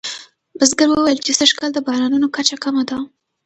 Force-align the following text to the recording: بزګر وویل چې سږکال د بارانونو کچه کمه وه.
بزګر 0.57 0.89
وویل 0.91 1.19
چې 1.25 1.31
سږکال 1.39 1.69
د 1.73 1.79
بارانونو 1.87 2.27
کچه 2.35 2.55
کمه 2.63 2.83
وه. 2.89 2.99